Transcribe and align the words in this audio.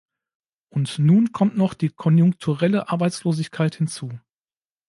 Und 0.71 0.97
nun 0.97 1.31
kommt 1.31 1.57
noch 1.57 1.75
die 1.75 1.89
konjunkturelle 1.89 2.89
Arbeitslosigkeit 2.89 3.75
hinzu. 3.75 4.11